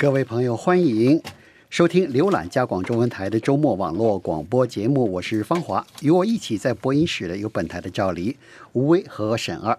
[0.00, 1.22] 各位朋友，欢迎
[1.68, 8.34] 收听浏览加广中文台的周末网络广播节目，我是方华，与我一起在播音室的有本台的赵黎、
[8.72, 9.78] 吴威和沈二。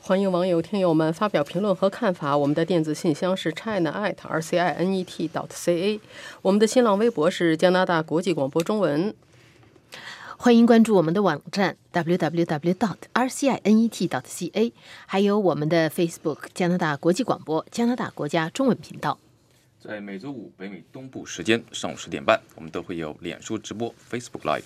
[0.00, 2.34] 欢迎网友、听友们发表评论和看法。
[2.34, 6.00] 我们的电子信箱是 china at r c i n e t dot c a，
[6.40, 9.14] 我们的新浪微博是加拿大国际广播中文。
[10.38, 14.72] 欢迎关注我们的网站 www dot r c i n e t dot c a，
[15.04, 19.18] 还有我们的 Facebook 加拿大国际广播加拿大国家中文频道。
[19.88, 24.60] 在每周五北美东部时间上午十点半，我们都会有脸书直播 Facebook Live。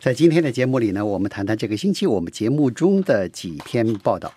[0.00, 4.34] 在今天的节目里呢，我们谈谈这个星期我们节目中的几篇报道。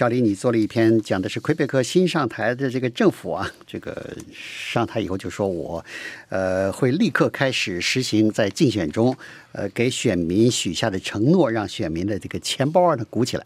[0.00, 5.84] 赵黎，你做了一篇讲的是魁北克新上台的这个政府啊，这个上台以后就说我，
[6.30, 9.14] 呃，会立刻开始实行在竞选中，
[9.52, 13.44] 呃，给选民许下的承诺，让选民的这个钱包呢鼓起来。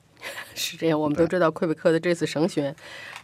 [0.54, 2.72] 是这样，我们都知道魁北克的这次省选，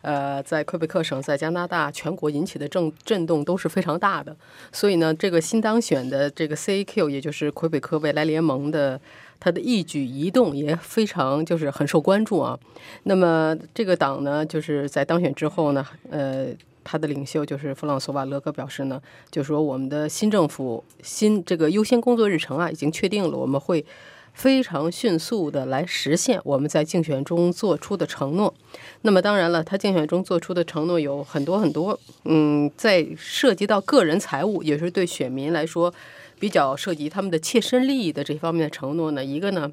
[0.02, 4.36] 呃，在魁北克省，在加拿大全国引起的震震动都是非常大的。
[4.72, 9.00] 所以呢，这个新当选的这个 CAQ，也就是魁北克未来联盟的，
[9.40, 12.56] 他的一举一动也非常就是很受关注啊。
[13.04, 16.48] 那么这个党呢，就是在当选之后呢，呃，
[16.84, 23.84] 他的领袖就是弗朗索瓦勒格表示呢，就说我们的新政府新这个优先工作日程啊已经确定了，我们会。
[24.32, 28.54] 非常迅速的来实现我们在竞选中做出的承诺。
[29.02, 31.98] 那么当然了，他竞选中做出的承诺有很多很多。
[32.24, 35.92] 嗯，在涉及到个人财务，也是对选民来说
[36.38, 39.24] 比较涉及他们的切身利益的这方面的承诺呢。
[39.24, 39.70] 一个呢。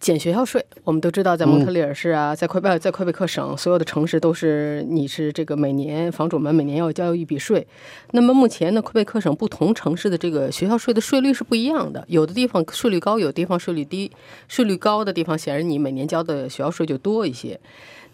[0.00, 7.66] 减学校税，我们都知道，在蒙特利尔市啊，在魁北在魁北克省，所有的城市都是你是这个每年房主们每年要交一笔税。
[8.12, 14.10] 那么目前呢，魁北克省不同城市的这个学校税的税率是不一样的，有的地方税率高，有的地方税率低。
[14.46, 17.58] 税率高的地方，显然你每年交的学校税就多一些。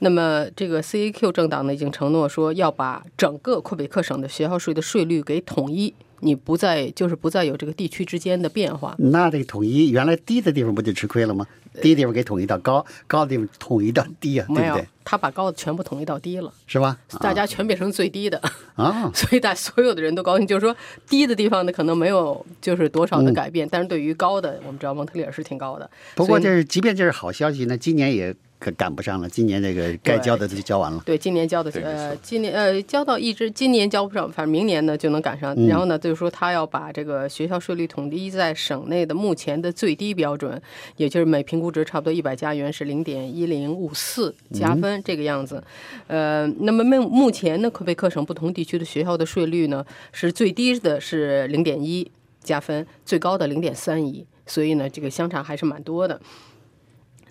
[0.00, 5.94] 那么这个 CAQ 政党呢，已经承诺说要把整个魁北克省的学校税的税率给统一。
[6.20, 11.46] 你不再就是不再有这个地区之间的变化，那这个统一原来低的地方不就吃亏了吗？
[11.80, 14.86] 低地方给统一到高，高的地方统一到低啊，对不对？
[15.04, 16.98] 他把高的全部统一到低了，是吧？
[17.20, 18.40] 大家全变成最低的
[18.74, 20.74] 啊， 所以大所有的人都高兴，就是说
[21.08, 25.90] 低的地方呢可能没有就是多少的改变，但是对于高的，我们知道蒙特利尔是挺高的。
[26.14, 28.34] 不过这是即便这是好消息那，今年也。
[28.64, 31.02] 可赶不上了，今年这个该交的就交完了。
[31.04, 35.54] 对，今年交的呃，今年呃交到一直，今年交不上，反正明年呢就能赶上。
[35.68, 40.58] 然后呢，就是说他要把这个学校税率统一在省内的目前的最低标准，
[40.96, 45.62] 也就是每评估值差不多一百加元是零点一零五四加分这个样子。
[46.06, 52.10] 呃，那么目目前呢，魁北克省不同地区的学校的税率呢是最低的是零点一
[52.42, 56.18] 加分，最高的零点三一，所以呢这个相差还是蛮多的。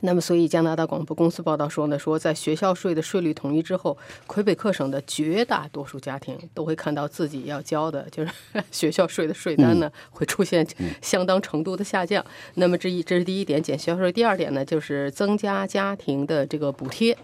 [0.05, 3.97] 那么，所以加拿大广播公司报道说呢，说在学校税的税率统一之后，
[4.27, 8.31] 魁北克省的绝大多数家庭都会看到自己要交的就是
[8.69, 10.67] 学校税的税单呢，会出现
[11.01, 12.23] 相当程度的下降。
[12.55, 14.11] 那么，这一这是第一点，减学校税。
[14.11, 17.17] 第二点呢，就是增加家庭的这个补贴。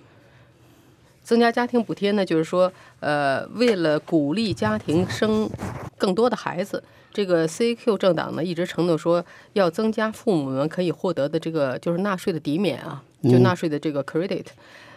[1.29, 5.47] 增加家庭补贴呢，就是说，呃，为了鼓励家庭生
[5.95, 6.83] 更多的孩子。
[7.13, 9.23] 这个 CQ 政党呢，一直承诺说
[9.53, 14.45] 要增加父母们可以获得的这个就是纳税的抵免啊，就纳税的这个 credit。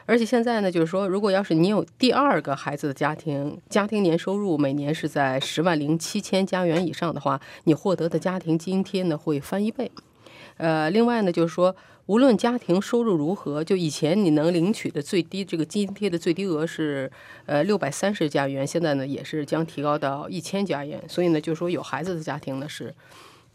[0.06, 9.90] 而且现在呢，就是说，如果要是你有第二个孩子的家庭，家庭年收入每年是在十万零七千加元以上的话，你获得的家庭津贴呢会翻一倍。
[10.56, 11.76] 呃，另外呢，就是说。
[12.06, 17.10] 无论家庭收入如何，就以前你能领取的最低这个津贴的最低额是
[17.46, 21.02] 呃六百三十加元，现在呢也是将提高到一千加元。
[21.08, 22.94] 所以呢，就是说有孩子的家庭呢是。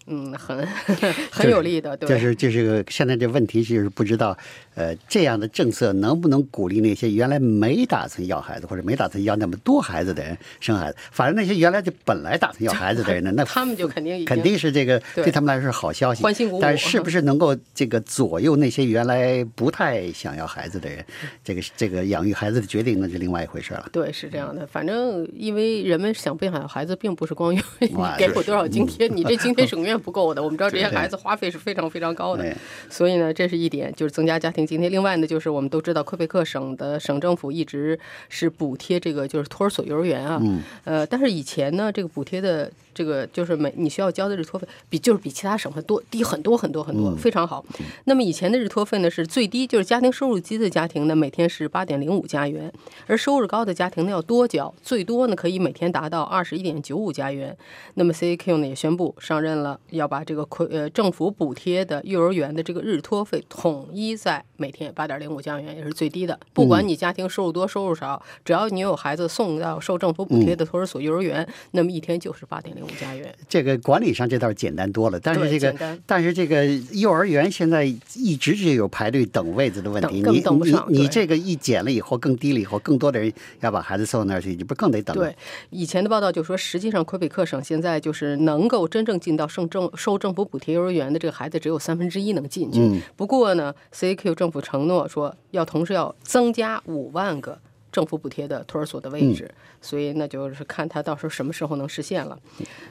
[0.08, 0.66] 嗯，很
[1.32, 2.08] 很有利的，对。
[2.10, 4.38] 就是就是个现在这问题就是不知道，
[4.76, 10.98] 呃，这样的政策能不能鼓励那些原来没打算要孩子或者没打算要那么多孩子的人生孩子？
[11.12, 16.62] 反正那些原来就本来打算要孩子的人呢， 那他们就肯定肯定是这个对他们来说是好消息，欢欣鼓舞。
[16.62, 21.06] 但是不是能够这个左右那些原来不太想要孩子的人，
[21.44, 23.90] 这个这个养育孩子的决定那是另外一回事了。
[23.92, 24.66] 对，是这样的。
[24.66, 30.04] 反正因为人们想不想要孩子，并不是光因为你给我多少津贴，你这津贴省院。
[30.08, 32.56] 不够的，我们知道这些孩子花费是非常非常高的，
[32.90, 34.90] 所以呢，这是一点，就是增加家庭津贴。
[34.90, 38.00] 另外呢，就是我们都知道，魁北克省的省政府一直
[38.30, 40.42] 是补贴这个就是托儿所、幼儿园啊，
[40.86, 42.72] 呃，但是以前呢，这个补贴的。
[42.98, 47.64] 这个就是每你需要交的日托费比就是比其他省份多低很多很多很多，非常好。
[48.06, 52.74] 那么以前的日托费呢是最低，就是家庭收入低的家庭呢每天是八点零五加元，
[53.06, 57.56] 而收入高的家庭呢要多交，最多呢可以每天达到二十一点九五加元。
[57.94, 66.38] 那么 CAQ 呢也宣布上任了要把这个亏呃政府补贴的幼儿园的这个日托费统一在每天八点零五加元，也是最低的。
[66.54, 73.34] 不管你家庭收入多收入少，只要你有孩子送到受政府补贴的托儿所、幼儿园，那么一天就是八点零五加元。
[73.48, 77.84] 这个管理上这倒是简单多了，但是这个但是这个幼儿园现在
[78.16, 85.16] 一直是有排队等位子的问题，等你等不上对你这个一减了以后更低了以后，更多的人要把孩子送到那儿去，你不更得等？
[85.16, 85.36] 对，
[85.70, 92.80] 以前的报道就说，实际上魁北克省现在就是能够真正进到圣政受政府补贴幼儿园的这个孩子只有三分之一能进去。
[92.80, 97.60] 嗯不过呢，CAQ 政府承诺说要同时要增加五万个。
[97.90, 99.50] 政府补贴的托儿所的位置，
[99.82, 102.38] 所以那就是看他到时候什么时候能实现了。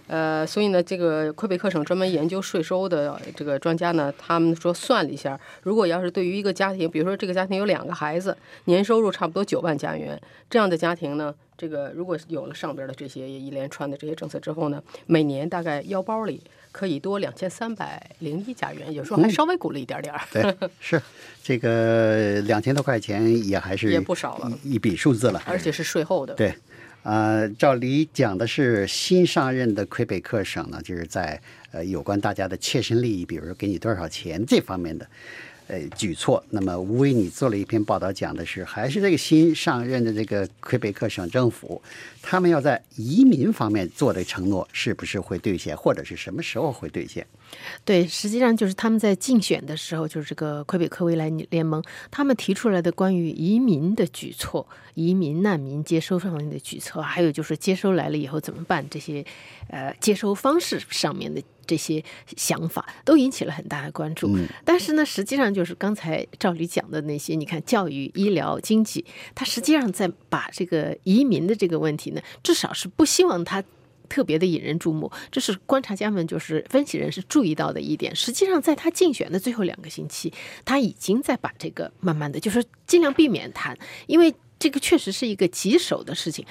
[0.09, 16.43] 呃，所以呢，这个魁北克省专门研究税收的这个专家呢，他们说算了一下，如果要是对于一个家庭，比如说这个家庭有两个孩子，年收入差不多九万加元，这样的家庭呢，这个如果有了上边的这些一连串的这些政策之后呢，每年大概腰包里
[16.77, 20.21] 可以多两千三百零一加元，有时候还稍微鼓了一点点儿。
[20.31, 21.01] 对， 是
[21.43, 25.43] 这个两千多块钱也还是也不少了一一笔数字了。
[25.47, 26.35] 而且是税后的。
[26.35, 26.55] 对，
[27.03, 31.41] 呃，照理讲的是新上任的魁北克省呢，就是在
[31.73, 35.09] 呃有关大家的切身利益，比如说给你多少钱这方面的
[35.69, 36.43] 呃举措。
[36.51, 41.81] 那么吴威，你做了一篇报道，讲的是还是这个新上任的这个魁北克省政府，
[42.23, 47.27] 他们要在移民方面做的承诺是不是会兑现，或者是什么时候会兑现？
[47.85, 59.25] 对，实际上就是他们在竞选的时候，就是这个魁北克未来联盟，他们提出来的关于移民的举措、移民难民接收方面的举措，还有就是接收来了以后怎么办这些，
[59.69, 62.03] 呃，接收方式上面的这些
[62.37, 64.37] 想法，都引起了很大的关注。
[64.65, 69.05] 但是呢，实际上就是刚才赵理讲的那些，你看教育、医疗、经济，
[69.35, 73.63] 它实际上在把这个移民的这个问题呢，至少是不希望它。
[74.09, 78.15] 特别的引人注目，这是观察家们就是分析人是注意到的一点。
[78.15, 80.33] 实际上，在他竞选的最后两个星期，
[80.65, 83.77] 他已经在把这个慢慢的，就是尽量避免谈，
[84.07, 86.47] 因为这个确实是一个棘手的事情。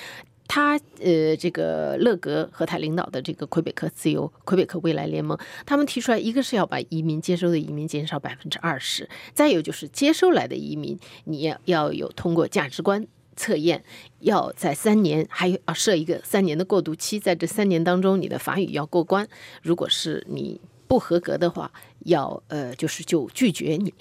[0.47, 13.05] 他呃，这个勒格和他领导的这个魁北克自由、魁北克未来联盟，他们提出来，一个是要把移民接收的移民减少百分之二十，再有就是接收来的移民，你要要有通过价值观。
[13.37, 13.83] 测验
[14.19, 19.27] 要在三年，还有要设一个三年的过渡期，在这三年当中，你的法语要过关。
[19.61, 21.69] 如果是你不合格的话，
[22.05, 23.93] 要呃就是就拒绝你。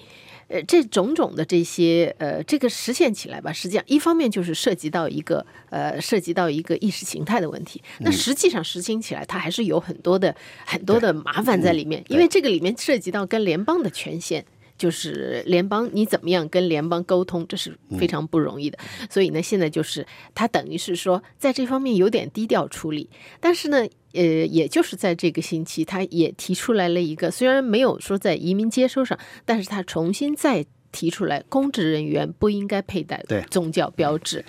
[0.47, 7.81] 呃，这种种的这些呃，这个实现起来吧，实际上一方面就是涉及到一个呃，涉及到一个意识形态的问题。
[7.99, 14.45] 那实际上实行起来，它还是有很多的很多的麻烦在里面，因为这个里面涉及到跟联邦的权限。
[14.77, 18.77] 就是联邦，你怎么样跟联邦沟通，这是非常不容易的。
[19.09, 33.21] 所以呢，现在就是他等于是说，在这方面有点低调处理，但是呢，呃，也就是在这个星期，他也提出来了一个，虽然没有说在移民接收上，但是他重新再提出来，公职人员不应该佩戴
[33.51, 34.43] 宗教标志。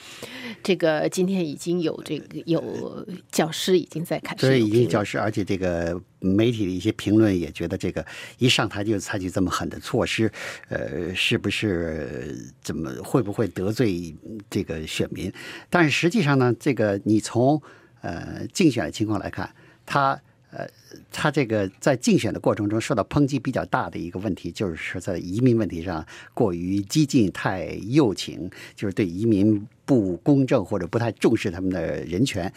[0.63, 8.07] 这个今天已经有这个有教师已经在开始所以已经教师，而且这个媒体的一些评论也觉得，这个
[8.39, 10.31] 一上台就采取这么狠的措施，
[10.69, 14.15] 呃，是不是怎么会不会得罪
[14.49, 15.33] 这个选民？
[15.69, 17.61] 但是实际上呢，这个你从
[18.03, 19.53] 呃竞选的情况来看，
[19.85, 20.21] 他。
[20.57, 20.67] 呃，
[21.13, 32.51] 他这个在竞选的过程中受到抨击比较大的一个问题，就是说在移民问题上过于激进、太右倾，就是对移民不公正或者不太重视他们的人权。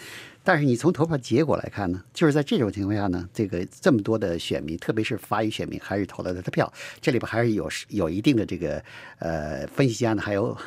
[0.45, 6.71] 但是你从投票结果来看呢，就是在这种情况下呢，这个这么多的选民，特别是法语选民，还是投了他的票。
[7.01, 8.81] 这里边还是有有一定的这个
[9.17, 10.57] 呃分析家呢，还有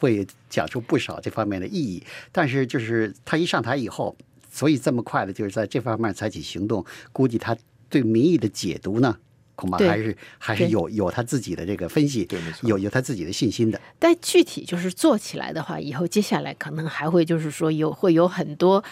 [0.00, 2.02] 会讲出不少这方面的意义。
[2.32, 4.16] 但是就是他一上台以后。
[4.50, 7.56] 所以这么快的，就是在这方面采取行动，估计他
[7.88, 9.16] 对民意的解读呢，
[9.54, 13.80] 恐怕还是还是有有他自己的这个分析，对有有他自己的信心的。
[13.98, 18.82] 但具体就是做起来的话，以后接下来可能还会就是说有会有很多，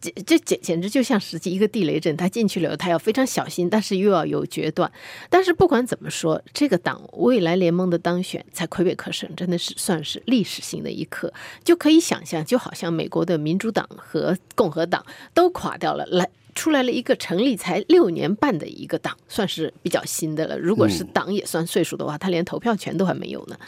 [0.00, 4.90] 简这简简直就像实际一个地雷阵，他进去了，他要非常小心，但是又要有决断。
[5.28, 11.32] 但是不管怎么说，这个党未来联盟的当选，在魁北克省真的是算是历史性的一刻，
[11.64, 16.28] 就可以想象，就好像美国的民主党和共和党都垮掉了，来。
[16.60, 20.58] 出来了一个成立才六年半的一个党，算是比较新的了。
[20.58, 23.58] 如果是党也算岁数的话，他连投票权都还没有呢。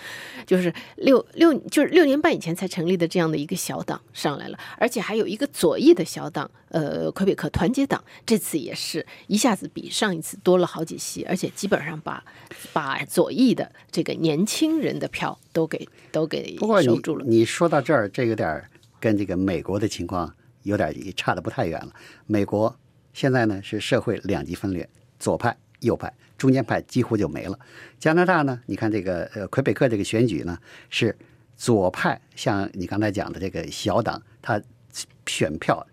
[0.47, 12.23] 就是六六就是六年半以前才成立的这样的一个小党上来了，而且还有一个左翼的小党，呃，魁北克团结党，这次也是一下子比上一次多了好几席，而且基本上把
[12.75, 17.25] 把左翼的这个年轻人的票都给 都给不过你收住了。
[17.27, 18.69] 你说到这儿，这有点儿
[19.01, 20.31] 跟这个美国的情况
[20.65, 21.93] 有点儿也差的不太远了。
[22.27, 22.75] 美国
[23.13, 24.89] 现在呢是社会两极分裂，
[25.19, 27.59] 左派、右派，中间派几乎就没了。
[27.99, 30.59] 加拿大呢，你看这个呃魁北克这个选举呢，
[30.91, 31.17] 是
[31.57, 34.61] 左派，像你刚才讲的这个小党，它
[35.27, 35.87] 选票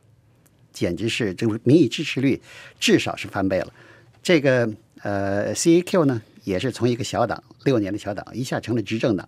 [0.71, 2.41] 简直是这个民意支持率
[2.79, 3.73] 至少是翻倍了。
[4.23, 4.69] 这个
[5.01, 9.27] 呃 CAQ 呢，也是从一个小党六年的小党一下成了执政党，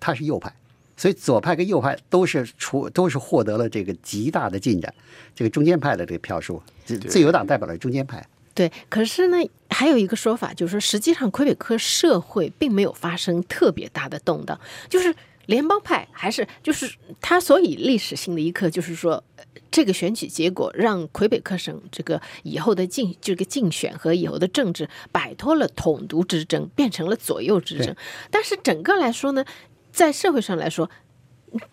[0.00, 0.52] 它是右派。
[0.98, 4.92] 所以左派跟右派都是出都是获得了这个极大的进展，
[5.32, 8.26] 这个中间派的这个票数，自自由党代表了中间派。
[8.52, 9.38] 对，可是呢，
[9.70, 14.58] 还有一个说法就是说，实际上魁北克社会并没有发生特别大的动荡，
[14.90, 15.14] 就是
[15.46, 19.22] 联邦派还是就是他所以历史性的一刻，就是说
[19.70, 27.94] 这个选举结果让魁北克省这个以后的竞这个竞选和以后的政治摆脱了统独之争，变成了左右之争。
[28.28, 29.44] 但是整个来说呢？
[29.92, 30.88] 在社会上来说，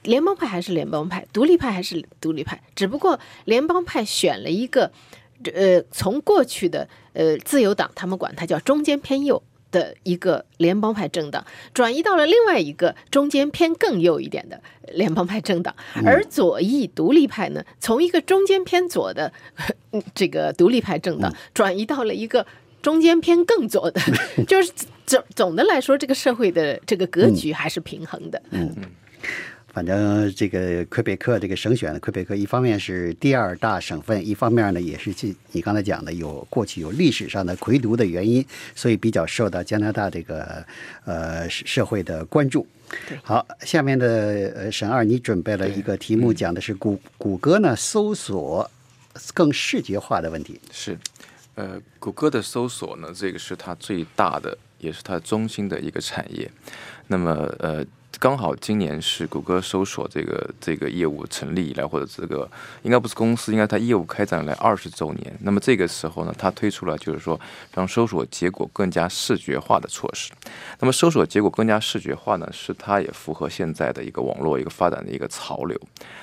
[0.04, 2.62] 联邦派还是联邦派，独立派还是独立派。
[2.76, 4.92] 只不过联邦派选了一个，
[5.54, 14.62] 呃，从过去的呃自由党，他们管它叫中间偏右的一个联邦派政党，转移到了另外一个中间偏更右一点的
[14.94, 15.76] 联邦派政党。
[16.06, 19.32] 而左翼独立派呢，从一个中间偏左的
[20.16, 22.48] 这个独立派政党，转移到了一个。
[22.86, 24.00] 中间偏更左的，
[24.46, 24.72] 就是
[25.08, 28.40] 总总的来说，这个社会的这个格局还是平衡的。
[28.52, 28.84] 嗯嗯，
[29.74, 40.64] 反正这个魁北克这个省选，魁北克一方面是第二大省份，一方面呢也是去你刚才讲的有过去有历史上的魁独的原因，所以比较受到加拿大这个
[41.06, 42.68] 呃社会的关注。
[43.24, 48.70] 好，下面的呃沈二，你准备了一个题目，讲的是谷谷歌呢搜索
[49.34, 50.62] 更视觉化的问题。
[50.72, 50.96] 是。
[51.56, 56.50] 呃，谷歌的搜索呢，这个是它最大的，也是它中心的一个产业。
[57.08, 57.86] 那么，呃。
[58.18, 62.50] 刚好今年是谷歌搜索这个这个业务成立以来，或者这个
[62.84, 65.38] 应该不是公司，应该它业务开展来二十周年。
[65.42, 67.40] 那么这个时候呢，它推出了就是说
[67.74, 70.32] 让搜索结果更加视觉化的措施。
[70.80, 75.80] 那么搜索结果更加视觉化呢，是它也符合现在的一个网络一个发展的一个潮流。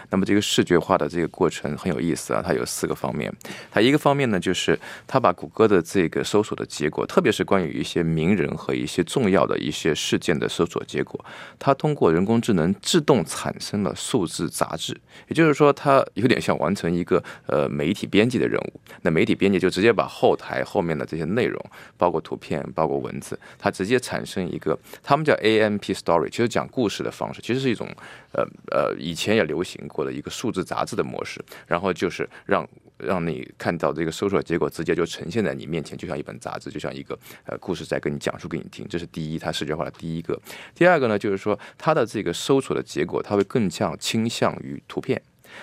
[0.08, 3.32] 那么这个视觉化的这个过程很有意思啊，它有四个方面。
[3.70, 11.22] 它一个方面呢，就是它把谷歌的这个搜索的结果，特别是关于一些名人和一些重要的一些事件的搜索结果，
[11.58, 11.75] 它。
[11.83, 14.97] 通过人工智能自动产生了数字杂志，
[15.27, 18.81] 也就是说，它有点像完成一个呃媒体编辑的任务。
[19.01, 21.61] 那媒体编辑就直接把后台后面的这些内容，
[21.97, 27.89] 包括图片、包括文字，它直接产生一个，他们叫 AMP Story，其实讲故事的方式，其实是一种
[28.31, 31.45] 呃呃以前也流行过的一个数字杂志的模式。
[31.67, 32.65] 然后就是让
[33.06, 38.87] 让你看到这个搜索结果直接就呈现在你面前，就像一本杂志，就像一个呃故事在跟你讲述给你听。
[38.88, 40.40] 这是第一，它视觉化的第一个。
[40.75, 41.59] 第二个呢，就是说。
[41.78, 45.21] 它的这个搜索的结果，它会更像倾向于图片。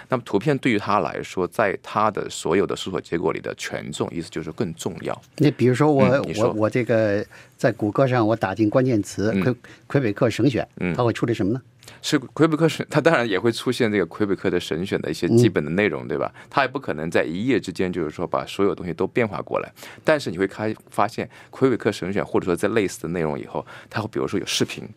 [0.09, 5.19] 那么图片对于他来说，在他的所有的搜索结果里的权重，意思就是更重要。
[5.37, 6.05] 那比如说我
[6.37, 7.25] 我我这个
[7.57, 9.55] 在谷歌上我打进关键词“魁
[9.87, 11.61] 魁北克省选”，它会出来什么呢？
[12.01, 16.33] 是魁北克省，它当然也会出现这个魁北克的省选的一些基本的内容，对吧？
[16.49, 19.71] 它也不可能在一夜之间就是说把所有东西都变化过来。
[20.03, 24.87] 但是你会开发现，魁北克省选或者说在类似的内容以后，它会比如说有视频。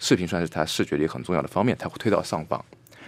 [0.00, 2.64] 视频算是它视觉里很重要的方面，它会推到上方，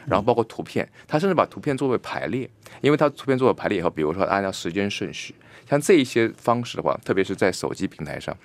[0.07, 5.33] 然后包括图片，它甚至把图片作为排列，因为它图片作为排列以后，比如说按照时间顺序，
[5.69, 8.37] 像这一些方式的话，特别是在手机平台上。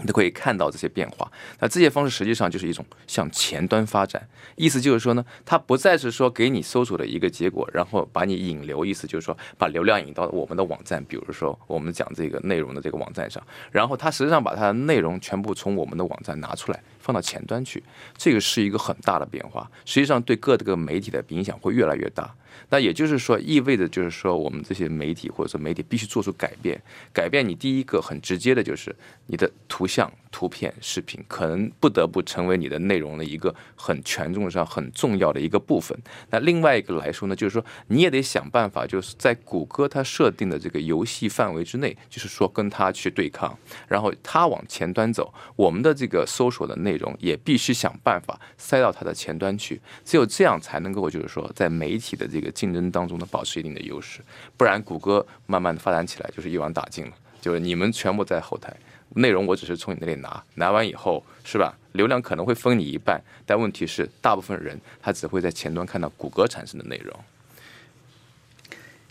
[0.00, 1.30] 你都可以看到这些变化。
[1.60, 17.84] 那这些方式实际上就是一种向前端发展，意思就是说呢，它不再是说给你搜索的一个结果，然后把你引流，意思就是说把流量引到我们的网站，比如说我们讲这个内容的这个网站上，然后它实际上把它的内容全部从我们的网站拿出来放到前端去，
[18.16, 22.34] 这个是一个很大的变化，实际上对各个媒体的影响会越来越大。
[22.70, 26.80] 那也就是说，意味着就是说，我们这些媒体或者说媒体必须做出改变。
[27.12, 28.94] 改变你第一个很直接的就是
[29.26, 30.10] 你的图像。
[30.34, 35.96] 图片、视频可能不得不成为你的内容的一个很权重上很重要的一个部分。
[36.28, 49.80] 那另外一个来说呢，就是说你也得想办法，就是在谷歌它设定的这个游戏范围之内，就是说跟它去对抗，然后它往前端走，我们的这个搜索的内容也必须想办法塞到它的前端去。
[50.04, 54.20] 只有这样才能够就是说在媒体的这个竞争当中呢保持一定的优势，
[54.56, 58.74] 不然谷歌慢慢的发展起来就是一网打尽了，就是你们全部在后台。
[59.14, 61.76] 内容我只是从你那里拿，拿完以后是吧？
[61.92, 67.16] 流量可能会分你一半，但问题是，大部分人他只会在前端看到谷歌产生的内容。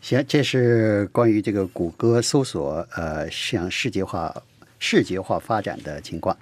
[0.01, 4.43] 行，这是关于这个谷歌搜索呃向视觉化、
[4.79, 6.37] 视觉化发展的情况。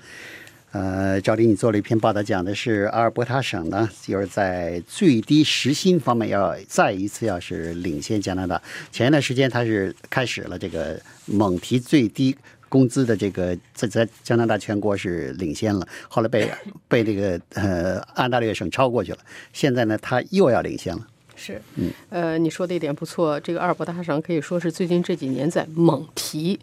[0.71, 8.59] 呃，赵林，你做了一篇报道，讲的是阿尔伯塔省呢，就是在最低时薪方面要再一次要是领先加拿大。
[8.89, 12.35] 前一段时间他是开始了这个猛提最低
[12.71, 16.49] 工资的这个，在在加拿大全国是领先了，后来被
[16.87, 19.17] 被这个呃安大略省超过去了。
[19.51, 21.05] 现在呢，他又要领先了。
[21.35, 26.57] 是，嗯呃，你说的一点不错，这个阿尔伯大省可以说是最近这几年在猛提。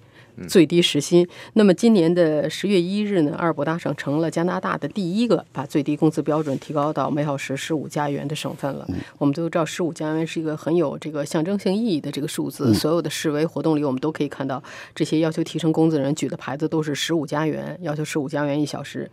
[0.46, 1.26] 最低时薪。
[1.54, 8.86] 那么今年的十月一日呢，阿尔伯达省成了加拿大的第一个把最低工资标准提高到每小时十五加元的省份了。
[9.16, 12.72] 我们都知道，十五加元是一个很有这个象征性意义的这个数字。
[12.74, 14.62] 所有的示威活动里，我们都可以看到
[14.94, 19.10] 这些要求提升工资的人举的牌子都是十五加元，要求十五加元一小时。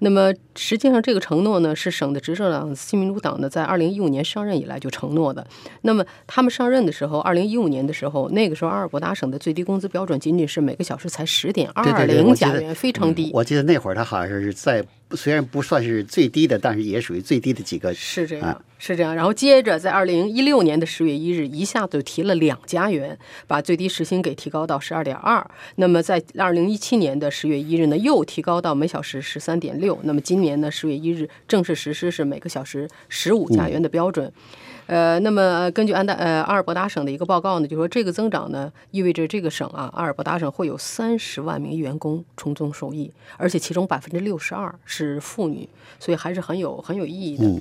[0.00, 5.46] 那么实际上，这个承诺呢，是省的执政党新民主党呢，在二零一五年上任以来就承诺的。
[5.82, 10.65] 那么他们上任的时候，二零一五年的时候，那个时候阿尔伯达省的最低工资标准仅仅是。
[10.66, 13.30] 每个小时才十点二零加元，非常低。
[13.32, 17.94] 我记得那会儿它好像是在，虽然不算是最低的，但是也属于最低的几个。
[17.94, 19.14] 是这样，是这样。
[19.14, 25.48] 然后接着在二零一六年的十月一日，一下子提了两加元，把最低时薪给提高到十二点二。
[25.76, 29.96] 那么在二零一七年的十月一日呢，又提高到每小时十三点六。
[30.02, 34.32] 那么今年呢，十月一日正式实施是每个小时十五加元的标准。
[34.86, 47.44] 呃，那么根据安大呃阿尔伯达省的一个报告呢，就说这个增长呢，意味着这个省啊，阿尔伯达省会有三十万名员工从中受益，而且其中百分之六十二是妇女，所以还是很有很有意义的。
[47.44, 47.60] 嗯，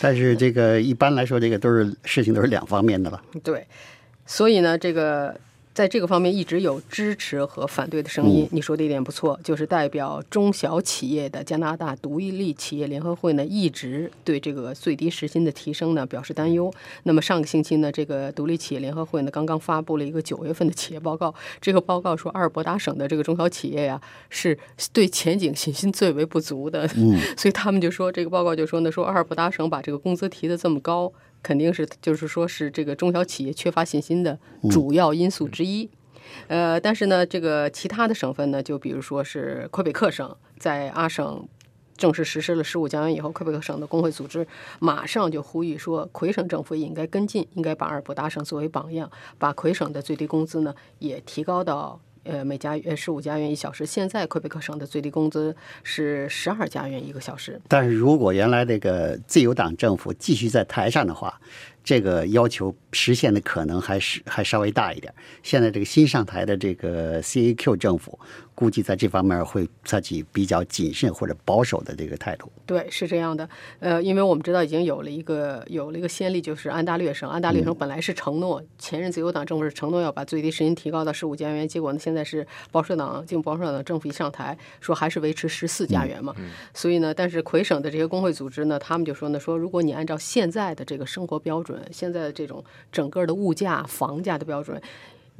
[0.00, 3.22] 但是这个一般来说，这个都是事情都是两方面的了。
[3.42, 3.66] 对，
[4.24, 5.38] 所以呢，这个。
[5.78, 8.48] 在这个方面一直有支持和反对的声音。
[8.50, 16.68] 你说的一点不错，就是代表中小企业的加拿大独立企业联合会呢，一直对这个最低时薪的提升呢表示担忧。
[17.04, 21.32] 那么上个星期呢，这个独立企业联合会呢刚刚发布了一个九月份的企业报告。
[21.60, 24.58] 这个报告说，阿尔伯达省的这个中小企业呀，是
[24.92, 26.90] 对前景信心最为不足的。
[26.96, 31.12] 嗯， 所以他们就说，这个报告就说呢，说阿尔伯达省把这个工资提的这么高。
[31.42, 34.38] 肯定是，就是说是这个中小企业缺乏信心的
[34.70, 35.88] 主要因素之一。
[36.48, 41.48] 呃，但是呢，这个其他的省份呢，就比如说是魁北克省，在阿省
[41.96, 44.46] 正式实施了十五加元以后，魁北克省的工会组织
[44.78, 52.00] 马上就呼吁说，魁省政府也应该跟进，应该把阿尔伯达省作为榜样，把魁省的最低工资呢也提高到。
[52.28, 53.86] 呃，每家呃十五加元一小时。
[53.86, 57.58] 现在魁北克省的最低工资是十二加元一个小时。
[57.66, 61.40] 但是如果原来那个自由党政府继续在台上的话，
[61.88, 65.10] 这个要求实现的可能还是还稍微大一点。
[65.42, 68.18] 现在这个新上台的这个 CAQ 政府。
[68.58, 72.50] 估计在这方面会采取比较谨慎或者保守的这个态度。
[72.66, 73.48] 对，是这样的。
[73.78, 77.30] 呃，因为我们知道已经有了一个有了一个先例，就是安大略省。
[77.30, 86.34] 安大略省本来是承诺前任自由党政府是承诺要把最低时薪提高到十五加元，结果呢，现在是保守党进保守党政府一上台，说还是维持十四加元嘛。
[86.74, 94.80] 所以呢，但是魁省的这些工会组织呢，他们就说呢，说如果你按照现在的这个生活标准，现在的这种整个的物价、房价的标准。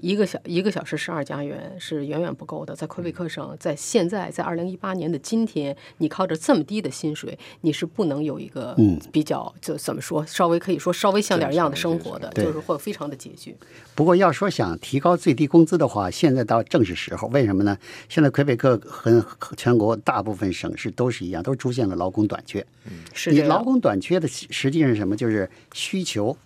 [0.00, 8.76] 一个小一个小时十二加元是远远不够的，在魁北克省，在现在在二零一八年的今天，你靠着这么低的薪水，你是不能有一个
[9.10, 13.56] 比较就怎么说，稍微可以说稍微像点样的生活的，就是会非常的拮据。
[13.94, 17.26] 不过要说想提高最低工资的话，现在倒正是时候。
[17.28, 17.76] 为什么呢？
[18.08, 19.24] 现在魁北克和
[19.56, 22.64] 全国大部分省市都是一样，都出现了劳工短缺。
[22.84, 25.16] 嗯，是你劳工短缺的实际上是什么？
[25.16, 26.36] 就是需求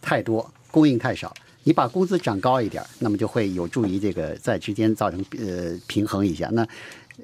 [0.00, 1.34] 太多，供应太少。
[1.66, 6.48] 你把工资涨高一点，那么就会有助于这个在之间造成呃平衡一下。
[6.52, 6.64] 那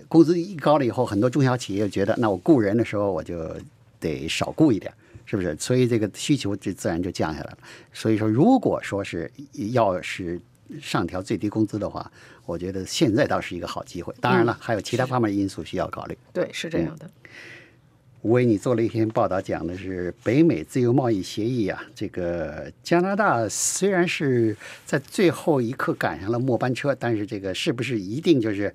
[0.09, 3.57] 工资一高了以后，很多中小企业觉得，那我雇人的时候我就
[4.00, 4.92] 得少雇一点，
[5.24, 5.57] 是不是？
[5.61, 7.59] 所以这个需求就自然就降下来了。
[7.92, 9.31] 所以说，如果说是
[9.70, 10.40] 要是
[10.81, 12.11] 上调最低工资的话，
[12.44, 14.12] 我觉得现在倒是一个好机会。
[14.20, 16.18] 当然了，还有其他方面的因素需要考虑。
[16.33, 17.09] 对，是这样的。
[18.23, 21.83] 我为你做了一篇报道，讲的是北美自由贸易协议啊。
[21.93, 24.57] 这个加拿大虽然是
[24.87, 28.73] 在最后一刻赶上了末班车，但是这个是不是一定就是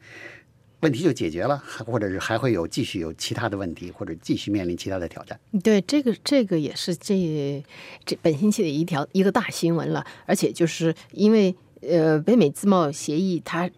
[0.82, 5.40] 问题就解决了，还或者是还会有继续有其他的问题，或者继续面临其他的挑战？
[5.64, 7.64] 对，这个这个也是这
[8.06, 10.06] 这本星期的一条一个大新闻了。
[10.26, 13.70] 而且就是因为呃，北美自贸协议它。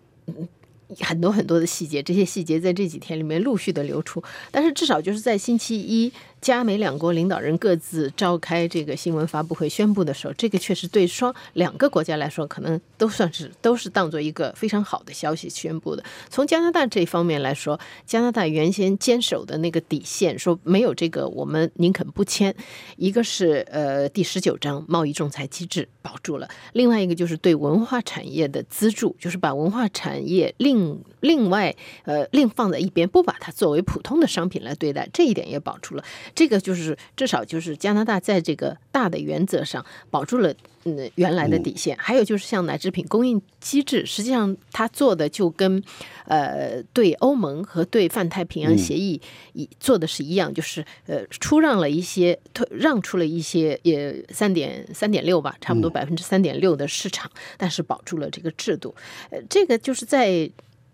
[1.01, 4.23] 很多很多的细节，这些细节在这几天里面陆续的流出。
[4.51, 16.03] 但是至少就是在星期一，加美两国领导人各自召开这个新闻发布会宣布的时候，这个确实对双两个国家来说，可能都算是都是当做一个非常好的消息宣布的。
[16.29, 22.55] 从加拿大这方面来说，加拿大原先坚守的那个底线，说没有这个我们宁肯不签。
[22.97, 31.75] 一个是呃第十九章贸易仲裁机制保住了，另外一个就是对文化产业的资助，就是把文化产业另另外
[32.05, 36.03] 呃另放在一边，不把它作为普通的商品来对待，这一点也保住了。
[36.35, 40.53] 这个就是至少就是加拿大在这个大的原则上保住了
[40.85, 41.97] 嗯原来的底线。
[41.97, 45.83] 还有就是像奶制品供应机制，实际上它做的就跟
[46.25, 49.21] 呃对欧盟和对泛太平洋协议
[49.53, 58.95] 一做的是一样，就是呃出让了一些退让出了一些也三点三点六吧，差不多百分之三点六的市场，但是保住了这个制度。
[59.29, 60.49] 呃，这个就是在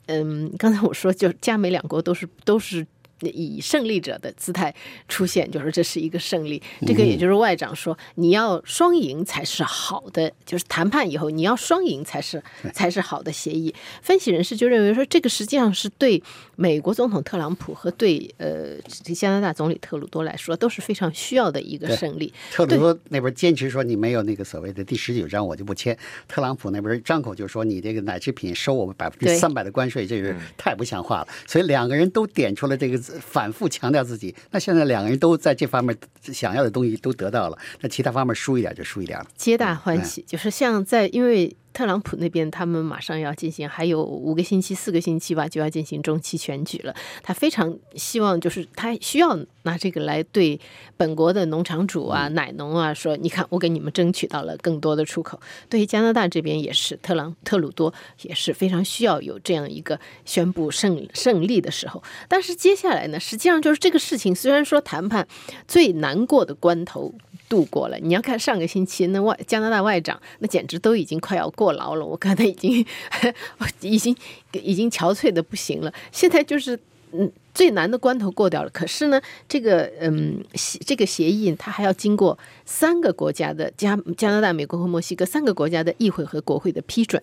[0.07, 2.85] 嗯刚才我说就加美两国都是都是。
[3.21, 4.73] 以胜利者的姿态
[5.07, 6.61] 出现，就是这是一个胜利。
[6.85, 13.73] 这个也就是外长说，你要双赢才是好的，就是谈判以后你要双赢才是才是好的协议。
[14.01, 16.21] 分析人士就认为说，这个实际上是对
[16.55, 18.77] 美国总统特朗普和对呃
[19.13, 22.33] 加拿大总理特鲁多来说都是非常需要的一个胜利。
[22.51, 25.97] 特鲁多那边坚持说你没有那个所谓的第十九章我就不签，
[26.27, 31.27] 特朗普那边张口就说你这个奶制品收我们百分之三百的关税，这是太不像话了。
[31.47, 33.01] 所以两个人都点出了这个。
[33.19, 40.23] 反复强调自己，那现在两个人都在这方面想要的东西都得到了，那其他方面输一点就输一点了，皆大欢喜。
[40.27, 41.55] 就是像在因为。
[41.75, 46.95] 特朗普那边，他们马上要进行，还有五个星期、四个星期吧，就要进行中期选举了。
[47.21, 50.57] 他非常希望，就是他需要拿这个来对
[50.95, 62.01] 本国的农场主啊、奶农啊说：“你看，我给你们争取到了更多的出口。”对于加拿大这边也是，特朗特鲁多也是非常需要有这样一个宣布胜胜利的时候。
[62.29, 65.27] 但是接下来呢，实际上就是这个事情，虽然说谈判
[65.67, 67.13] 最难过的关头。
[67.47, 72.05] 度过了，你要看上个星期那外加拿大外长，那简直都已经快要过劳了。
[72.05, 72.85] 我看他已经
[73.81, 74.15] 已经
[74.51, 75.93] 已经憔悴的不行了。
[76.11, 76.79] 现在就是
[77.11, 80.43] 嗯最难的关头过掉了，可是呢，这个嗯
[80.85, 87.21] 这个协议它还要经过三个国家的加加拿大、美国和墨西哥三个国家的议会和国会的批准。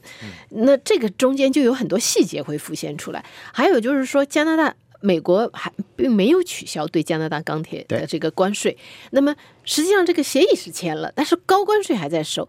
[0.50, 3.24] 那这个中间就有很多细节会浮现出来。
[3.52, 4.74] 还有就是说加拿大。
[5.02, 8.76] 美国还并没有取消对加拿大钢铁的这个关税，
[9.10, 9.34] 那么
[9.64, 12.48] 实际上这个协议是签了，但是高关税还在收。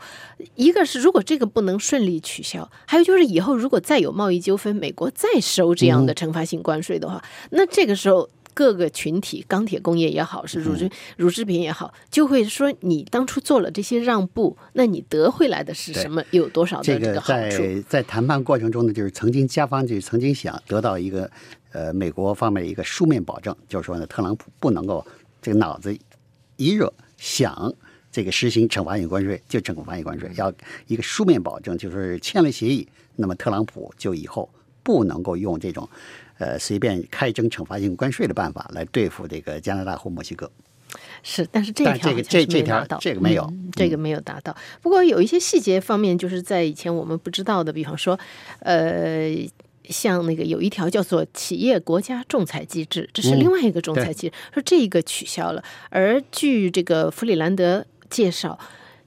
[0.56, 16.24] 一个是如果这个不能顺利取消，还有就是以后如果再有贸易纠纷，美国再收这样的惩罚性关税的话，那这个时候各个群体，钢铁工业也好，是乳制乳制品也好，就会说你当初做了这些让步，那你得回来的是什么？
[16.30, 17.58] 有多少的这个好处？
[17.58, 21.30] 在在谈判过程中呢，就是曾经加方就曾经想得到一个。
[21.73, 25.05] 呃，美国方面一个书面保证，就是说呢，特朗普不能够
[25.41, 25.97] 这个脑子
[26.55, 27.73] 一热想
[28.12, 30.53] 这个实行惩罚性关税就惩罚性关税，要
[30.86, 34.47] 一个书面保证，就是签了协议，那么特朗普就以后
[34.83, 35.89] 不能够用这种
[36.38, 40.49] 呃随便开征惩罚性关税的办法来对付这个加拿大或墨西哥。
[41.23, 44.55] 是，但是这条这个这这条这个没有，这个没有达到。
[44.79, 48.19] 不过有一些细节方面，就是在以前我们不知道的，比方说，
[48.59, 49.36] 呃。
[49.89, 55.63] 像那个有一条叫做企业国家仲裁机制，这是另外一个仲裁机制，说这一个取消了。
[55.89, 58.58] 而据这个弗里兰德介绍，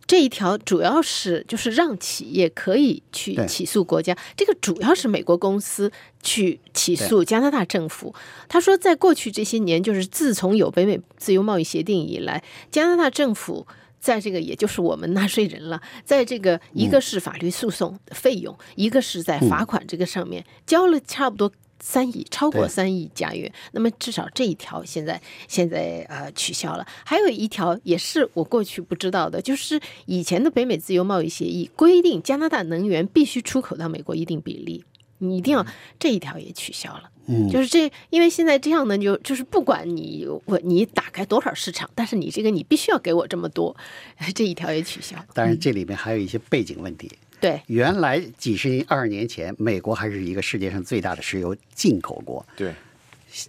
[0.06, 5.90] 这一条主要是就是让企业可以去起诉国家，这个主要是美国公司
[6.22, 8.14] 去起诉加拿大政府。
[8.48, 13.66] 他说，在过去这些年，就是自从有北美自由贸易协定以来，加拿大政府。
[14.06, 23.52] 在这个，也就是我们纳税人了， 在这个一个是法律诉讼费用，一个是在罚款这个上面交了差不多三亿，超过三亿加元。
[23.72, 26.86] 那么至少这一条现在现在呃取消了。
[27.04, 34.84] 还有一条也是我过去不知道的，就是以前的北美自由贸易协议规定，加拿大能源必须出口到美国一定比例。
[35.18, 35.64] 你一定要
[35.98, 43.76] 这一条也取消了，嗯，就是这，因为现在这样呢，就就是不管你我你打开多少市场，但是你这个你必须要给我这么多，
[44.34, 45.16] 这一条也取消。
[45.34, 47.10] 当然，这里面还有一些背景问题。
[47.40, 52.44] 对，原来几十年二十年前，美国还是一个世界上最大的石油进口国。
[52.56, 52.74] 对，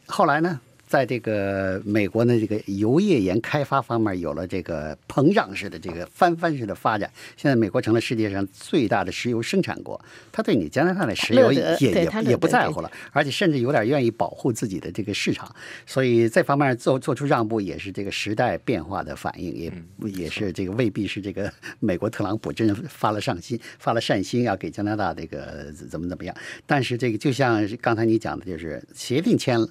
[0.06, 0.60] 后来呢？
[0.88, 7.12] 在这个美国呢，这个油页岩开发方面有了这个膨胀式的、这个翻番式的发展。
[7.36, 10.00] 现在美国成了世界上最大的石油生产国，
[10.32, 15.54] 他对你加拿大的石油也也也不在乎了，而且甚至有点愿意保护自己的这个市场。
[15.86, 19.72] 所以这方面做做出让步，也是这个时代变化的反应，也
[20.10, 26.34] 也是这个未必是这个美国特朗普真发了上心、发了善心要给加拿大这个怎么怎么样。
[26.66, 29.68] 但是这个就像刚才你讲的，就是协定签了。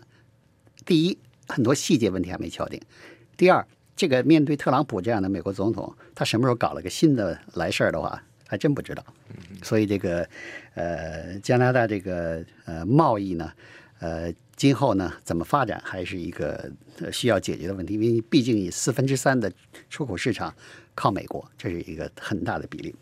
[0.86, 1.18] 第一，
[1.48, 2.80] 很多细节问题还没敲定；
[3.36, 9.04] 第二，这个面对特朗普这样的美国总统，他什么时候搞了个新的来事儿的话，还真不知道。
[9.62, 10.26] 所以这个
[10.74, 13.52] 呃，加拿大这个呃贸易呢，
[13.98, 16.70] 呃，今后呢怎么发展，还是一个
[17.12, 19.52] 需要解决的问题，因为毕竟以四分之三的
[19.90, 20.54] 出口市场
[20.94, 22.94] 靠美国，这是一个很大的比例。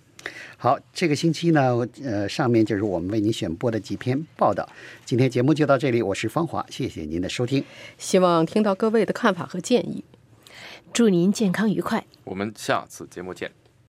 [0.56, 4.68] 好，这个星期呢，呃，上面就是我们为您选播的几篇报道。
[5.04, 7.64] 今天节目就到这里，我是芳华，谢谢您的收听。
[7.98, 10.04] 希望听到各位的看法和建议。
[10.92, 12.04] 祝您健康愉快。
[12.24, 13.63] 我们下次节目见。